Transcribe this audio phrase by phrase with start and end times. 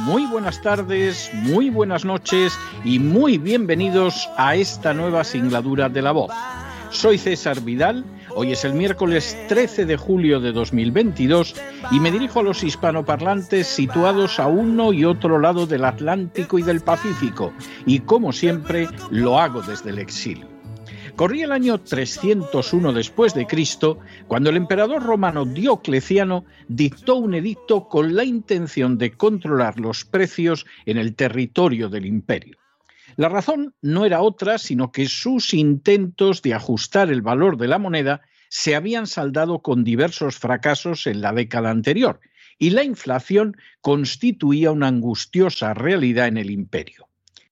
[0.00, 6.12] muy buenas tardes, muy buenas noches y muy bienvenidos a esta nueva singladura de la
[6.12, 6.30] voz.
[6.90, 11.54] Soy César Vidal, hoy es el miércoles 13 de julio de 2022
[11.90, 16.62] y me dirijo a los hispanoparlantes situados a uno y otro lado del Atlántico y
[16.62, 17.52] del Pacífico
[17.84, 20.57] y como siempre lo hago desde el exilio.
[21.18, 27.88] Corría el año 301 después de Cristo, cuando el emperador romano Diocleciano dictó un edicto
[27.88, 32.56] con la intención de controlar los precios en el territorio del imperio.
[33.16, 37.80] La razón no era otra, sino que sus intentos de ajustar el valor de la
[37.80, 42.20] moneda se habían saldado con diversos fracasos en la década anterior,
[42.60, 47.07] y la inflación constituía una angustiosa realidad en el imperio.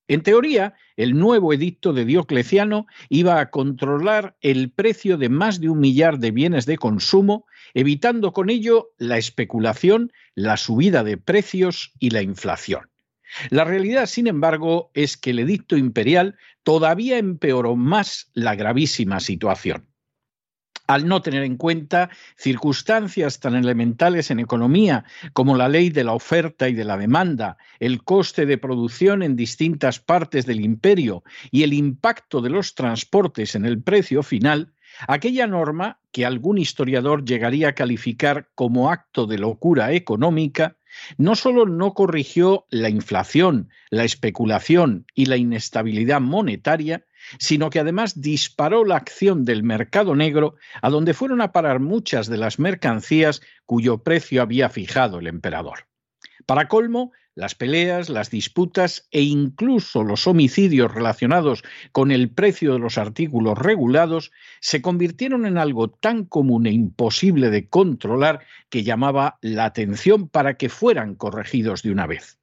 [0.09, 5.69] En teoría, el nuevo edicto de Diocleciano iba a controlar el precio de más de
[5.69, 11.93] un millar de bienes de consumo, evitando con ello la especulación, la subida de precios
[11.99, 12.89] y la inflación.
[13.51, 19.89] La realidad, sin embargo, es que el edicto imperial todavía empeoró más la gravísima situación
[20.87, 26.13] al no tener en cuenta circunstancias tan elementales en economía como la ley de la
[26.13, 31.63] oferta y de la demanda, el coste de producción en distintas partes del imperio y
[31.63, 34.73] el impacto de los transportes en el precio final,
[35.09, 40.77] aquella norma que algún historiador llegaría a calificar como acto de locura económica,
[41.19, 47.05] no solo no corrigió la inflación, la especulación y la inestabilidad monetaria,
[47.39, 52.29] sino que además disparó la acción del mercado negro a donde fueron a parar muchas
[52.29, 55.87] de las mercancías cuyo precio había fijado el emperador.
[56.47, 62.79] Para colmo, las peleas, las disputas e incluso los homicidios relacionados con el precio de
[62.79, 69.39] los artículos regulados se convirtieron en algo tan común e imposible de controlar que llamaba
[69.43, 72.39] la atención para que fueran corregidos de una vez.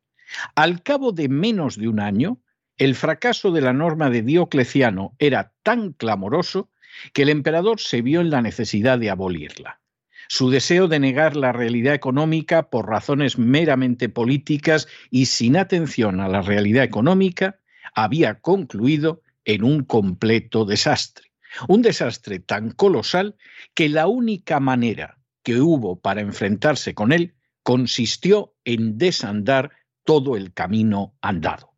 [0.53, 2.39] Al cabo de menos de un año,
[2.77, 6.71] el fracaso de la norma de Diocleciano era tan clamoroso
[7.13, 9.81] que el emperador se vio en la necesidad de abolirla.
[10.27, 16.27] Su deseo de negar la realidad económica por razones meramente políticas y sin atención a
[16.27, 17.59] la realidad económica
[17.93, 21.31] había concluido en un completo desastre.
[21.67, 23.35] Un desastre tan colosal
[23.75, 29.71] que la única manera que hubo para enfrentarse con él consistió en desandar
[30.03, 31.72] todo el camino andado.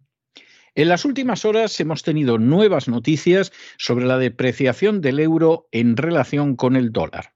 [0.78, 6.58] En las últimas horas hemos tenido nuevas noticias sobre la depreciación del euro en relación
[6.58, 7.32] con el dólar.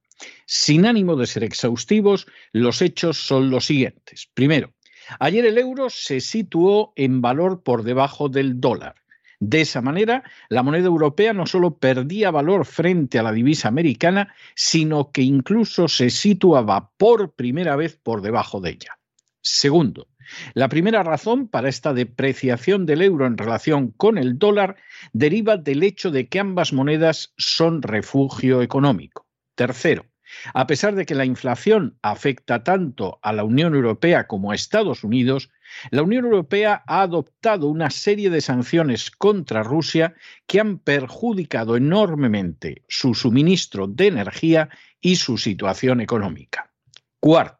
[0.45, 4.29] Sin ánimo de ser exhaustivos, los hechos son los siguientes.
[4.33, 4.73] Primero,
[5.21, 8.95] ayer el euro se situó en valor por debajo del dólar.
[9.39, 14.35] De esa manera, la moneda europea no solo perdía valor frente a la divisa americana,
[14.53, 18.99] sino que incluso se situaba por primera vez por debajo de ella.
[19.39, 20.08] Segundo,
[20.53, 24.77] la primera razón para esta depreciación del euro en relación con el dólar
[25.13, 29.27] deriva del hecho de que ambas monedas son refugio económico.
[29.55, 30.05] Tercero,
[30.53, 35.03] a pesar de que la inflación afecta tanto a la Unión Europea como a Estados
[35.03, 35.49] Unidos,
[35.91, 40.15] la Unión Europea ha adoptado una serie de sanciones contra Rusia
[40.47, 44.69] que han perjudicado enormemente su suministro de energía
[45.01, 46.71] y su situación económica.
[47.19, 47.58] Cuarto,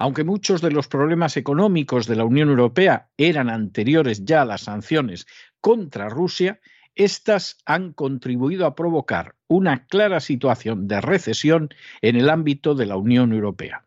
[0.00, 4.62] aunque muchos de los problemas económicos de la Unión Europea eran anteriores ya a las
[4.62, 5.26] sanciones
[5.60, 6.58] contra Rusia,
[6.94, 11.68] estas han contribuido a provocar una clara situación de recesión
[12.00, 13.84] en el ámbito de la Unión Europea.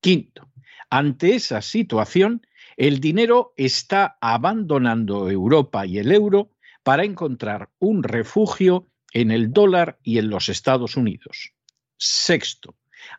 [0.00, 0.48] Quinto,
[0.88, 2.46] ante esa situación,
[2.78, 6.50] el dinero está abandonando Europa y el euro
[6.82, 11.52] para encontrar un refugio en el dólar y en los Estados Unidos.
[11.98, 12.74] Sexto,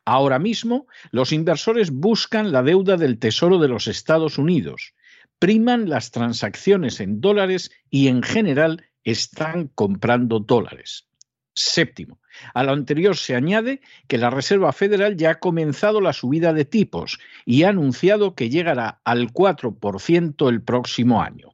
[0.06, 4.94] Ahora mismo, los inversores buscan la deuda del Tesoro de los Estados Unidos,
[5.40, 11.08] priman las transacciones en dólares y en general están comprando dólares.
[11.56, 12.20] Séptimo,
[12.54, 16.66] a lo anterior se añade que la Reserva Federal ya ha comenzado la subida de
[16.66, 21.53] tipos y ha anunciado que llegará al 4% el próximo año.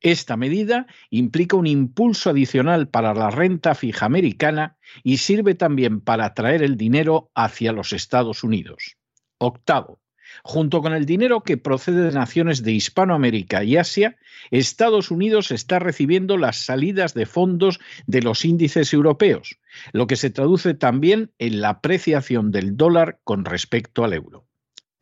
[0.00, 6.26] Esta medida implica un impulso adicional para la renta fija americana y sirve también para
[6.26, 8.96] atraer el dinero hacia los Estados Unidos.
[9.38, 10.00] Octavo,
[10.42, 14.16] Junto con el dinero que procede de naciones de Hispanoamérica y Asia,
[14.50, 19.58] Estados Unidos está recibiendo las salidas de fondos de los índices europeos,
[19.92, 24.46] lo que se traduce también en la apreciación del dólar con respecto al euro.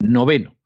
[0.00, 0.56] Noveno.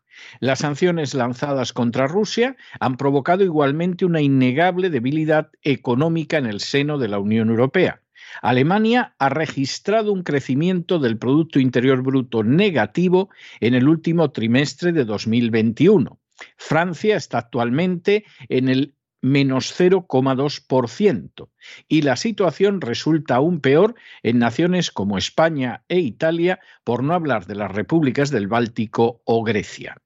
[0.40, 6.98] Las sanciones lanzadas contra Rusia han provocado igualmente una innegable debilidad económica en el seno
[6.98, 8.02] de la Unión Europea.
[8.42, 13.30] Alemania ha registrado un crecimiento del Producto Interior Bruto negativo
[13.60, 16.18] en el último trimestre de 2021.
[16.56, 21.48] Francia está actualmente en el menos 0,2%.
[21.88, 27.46] Y la situación resulta aún peor en naciones como España e Italia, por no hablar
[27.46, 29.96] de las repúblicas del Báltico o Grecia.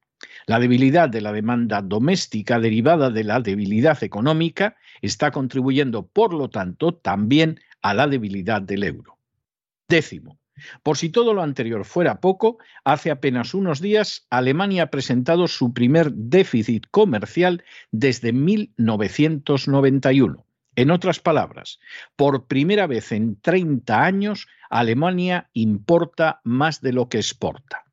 [0.47, 6.49] La debilidad de la demanda doméstica derivada de la debilidad económica está contribuyendo, por lo
[6.49, 9.17] tanto, también a la debilidad del euro.
[9.87, 10.41] Décimo.
[10.83, 15.71] Por si todo lo anterior fuera poco, hace apenas unos días Alemania ha presentado su
[15.73, 20.45] primer déficit comercial desde 1991.
[20.75, 21.79] En otras palabras,
[22.15, 27.83] por primera vez en 30 años, Alemania importa más de lo que exporta.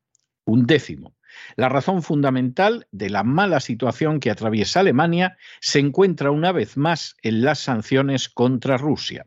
[0.45, 1.13] Un décimo.
[1.55, 7.15] La razón fundamental de la mala situación que atraviesa Alemania se encuentra una vez más
[7.21, 9.25] en las sanciones contra Rusia.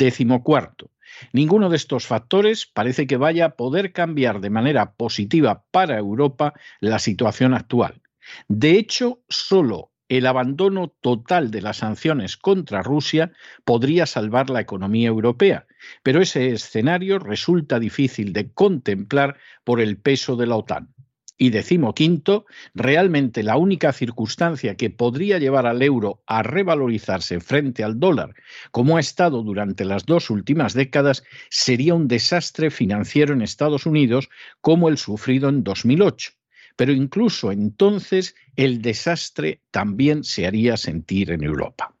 [0.00, 0.90] Décimo cuarto.
[1.34, 6.54] Ninguno de estos factores parece que vaya a poder cambiar de manera positiva para Europa
[6.80, 8.00] la situación actual.
[8.48, 13.32] De hecho, solo el abandono total de las sanciones contra Rusia
[13.66, 15.66] podría salvar la economía europea,
[16.02, 20.94] pero ese escenario resulta difícil de contemplar por el peso de la OTAN.
[21.42, 22.44] Y decimoquinto,
[22.74, 28.34] realmente la única circunstancia que podría llevar al euro a revalorizarse frente al dólar,
[28.72, 34.28] como ha estado durante las dos últimas décadas, sería un desastre financiero en Estados Unidos
[34.60, 36.32] como el sufrido en 2008.
[36.76, 41.96] Pero incluso entonces el desastre también se haría sentir en Europa.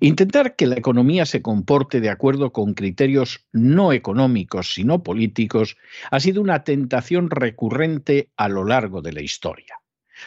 [0.00, 5.76] Intentar que la economía se comporte de acuerdo con criterios no económicos, sino políticos,
[6.10, 9.76] ha sido una tentación recurrente a lo largo de la historia.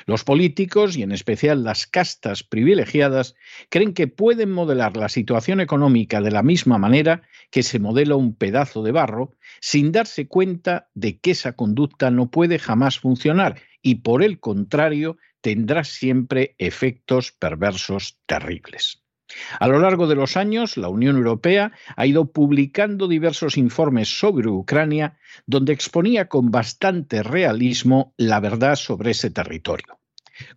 [0.06, 3.36] Los políticos, y en especial las castas privilegiadas,
[3.70, 8.36] creen que pueden modelar la situación económica de la misma manera que se modela un
[8.36, 13.96] pedazo de barro, sin darse cuenta de que esa conducta no puede jamás funcionar y,
[13.96, 19.05] por el contrario, tendrá siempre efectos perversos terribles.
[19.60, 24.48] A lo largo de los años, la Unión Europea ha ido publicando diversos informes sobre
[24.48, 30.00] Ucrania donde exponía con bastante realismo la verdad sobre ese territorio.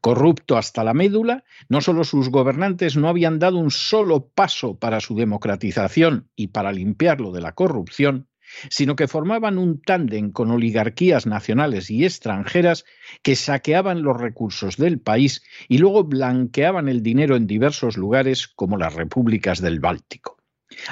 [0.00, 5.00] Corrupto hasta la médula, no solo sus gobernantes no habían dado un solo paso para
[5.00, 8.28] su democratización y para limpiarlo de la corrupción,
[8.70, 12.84] sino que formaban un tándem con oligarquías nacionales y extranjeras
[13.22, 18.76] que saqueaban los recursos del país y luego blanqueaban el dinero en diversos lugares como
[18.76, 20.38] las repúblicas del Báltico.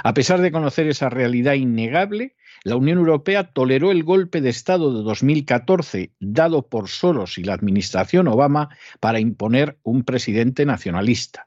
[0.03, 2.35] A pesar de conocer esa realidad innegable,
[2.65, 7.55] la Unión Europea toleró el golpe de Estado de 2014 dado por Soros y la
[7.55, 8.71] administración Obama
[9.01, 11.46] para imponer un presidente nacionalista.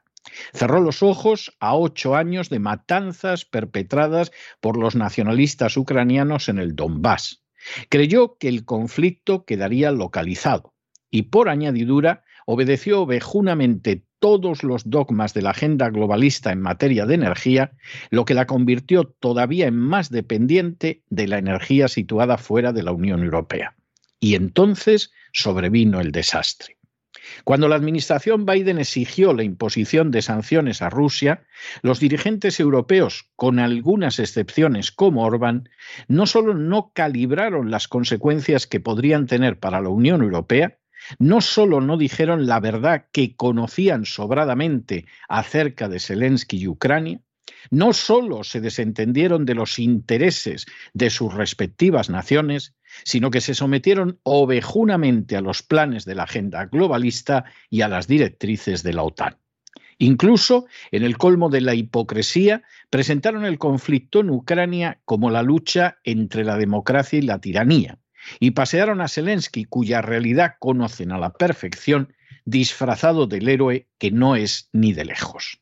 [0.52, 6.74] Cerró los ojos a ocho años de matanzas perpetradas por los nacionalistas ucranianos en el
[6.76, 7.42] Donbass.
[7.88, 10.74] Creyó que el conflicto quedaría localizado
[11.10, 17.14] y, por añadidura, obedeció ovejunamente todos los dogmas de la agenda globalista en materia de
[17.14, 17.72] energía,
[18.10, 22.92] lo que la convirtió todavía en más dependiente de la energía situada fuera de la
[22.92, 23.74] Unión Europea.
[24.20, 26.76] Y entonces sobrevino el desastre.
[27.44, 31.44] Cuando la administración Biden exigió la imposición de sanciones a Rusia,
[31.82, 35.68] los dirigentes europeos, con algunas excepciones como Orbán,
[36.08, 40.78] no solo no calibraron las consecuencias que podrían tener para la Unión Europea,
[41.18, 47.20] no solo no dijeron la verdad que conocían sobradamente acerca de Zelensky y Ucrania,
[47.70, 52.74] no solo se desentendieron de los intereses de sus respectivas naciones,
[53.04, 58.06] sino que se sometieron ovejunamente a los planes de la agenda globalista y a las
[58.06, 59.36] directrices de la OTAN.
[59.98, 65.98] Incluso, en el colmo de la hipocresía, presentaron el conflicto en Ucrania como la lucha
[66.04, 67.98] entre la democracia y la tiranía,
[68.38, 72.14] y pasearon a Zelensky, cuya realidad conocen a la perfección,
[72.46, 75.60] disfrazado del héroe que no es ni de lejos.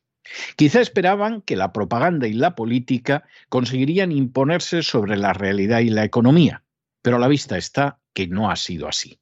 [0.57, 6.05] Quizá esperaban que la propaganda y la política conseguirían imponerse sobre la realidad y la
[6.05, 6.65] economía,
[7.03, 9.21] pero a la vista está que no ha sido así.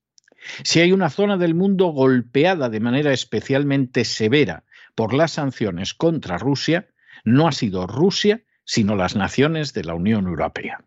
[0.63, 6.39] Si hay una zona del mundo golpeada de manera especialmente severa por las sanciones contra
[6.39, 6.89] Rusia,
[7.25, 10.85] no ha sido Rusia, sino las naciones de la Unión Europea.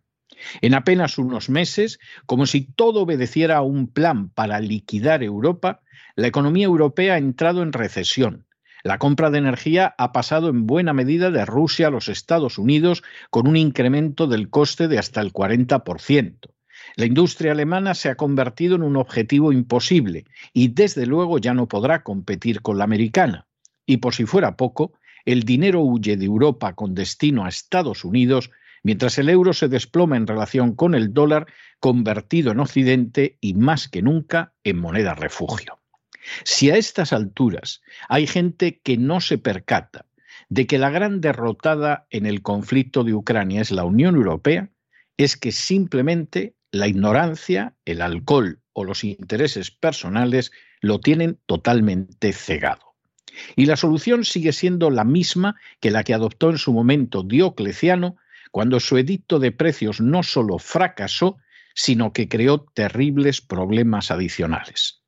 [0.62, 5.82] En apenas unos meses, como si todo obedeciera a un plan para liquidar Europa,
[6.16, 8.46] la economía europea ha entrado en recesión.
[8.84, 13.04] La compra de energía ha pasado en buena medida de Rusia a los Estados Unidos
[13.30, 16.50] con un incremento del coste de hasta el 40%.
[16.96, 21.68] La industria alemana se ha convertido en un objetivo imposible y desde luego ya no
[21.68, 23.48] podrá competir con la americana.
[23.86, 24.94] Y por si fuera poco,
[25.26, 28.50] el dinero huye de Europa con destino a Estados Unidos
[28.84, 31.48] mientras el euro se desploma en relación con el dólar
[31.80, 35.79] convertido en Occidente y más que nunca en moneda refugio.
[36.44, 40.06] Si a estas alturas hay gente que no se percata
[40.50, 44.70] de que la gran derrotada en el conflicto de Ucrania es la Unión Europea,
[45.18, 52.96] es que simplemente la ignorancia, el alcohol o los intereses personales lo tienen totalmente cegado.
[53.56, 58.18] Y la solución sigue siendo la misma que la que adoptó en su momento Diocleciano
[58.52, 61.38] cuando su edicto de precios no solo fracasó,
[61.76, 64.99] sino que creó terribles problemas adicionales.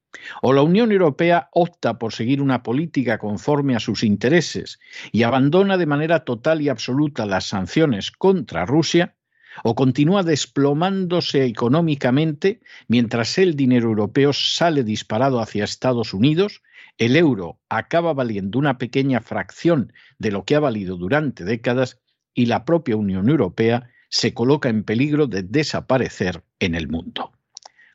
[0.42, 4.80] O la Unión Europea opta por seguir una política conforme a sus intereses
[5.12, 9.16] y abandona de manera total y absoluta las sanciones contra Rusia,
[9.64, 16.62] o continúa desplomándose económicamente mientras el dinero europeo sale disparado hacia Estados Unidos,
[16.98, 22.00] el euro acaba valiendo una pequeña fracción de lo que ha valido durante décadas
[22.34, 27.32] y la propia Unión Europea se coloca en peligro de desaparecer en el mundo.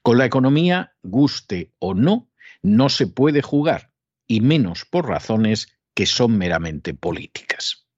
[0.06, 2.30] Con la economía, guste o no,
[2.62, 3.90] no se puede jugar,
[4.28, 7.88] y menos por razones que son meramente políticas.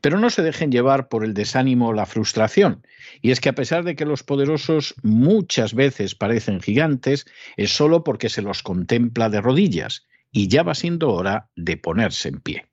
[0.00, 2.86] Pero no se dejen llevar por el desánimo o la frustración,
[3.22, 8.04] y es que a pesar de que los poderosos muchas veces parecen gigantes, es solo
[8.04, 12.67] porque se los contempla de rodillas, y ya va siendo hora de ponerse en pie.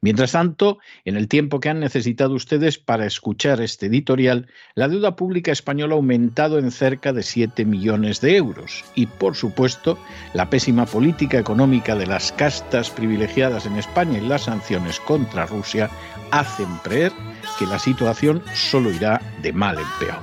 [0.00, 5.16] Mientras tanto, en el tiempo que han necesitado ustedes para escuchar este editorial, la deuda
[5.16, 9.98] pública española ha aumentado en cerca de 7 millones de euros y, por supuesto,
[10.34, 15.90] la pésima política económica de las castas privilegiadas en España y las sanciones contra Rusia
[16.30, 17.12] hacen creer
[17.58, 20.20] que la situación solo irá de mal en peor.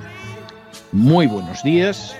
[0.91, 2.15] Muy buenos días,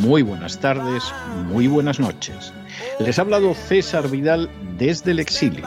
[0.00, 1.02] muy buenas tardes,
[1.48, 2.52] muy buenas noches.
[2.98, 5.66] Les ha hablado César Vidal desde el exilio.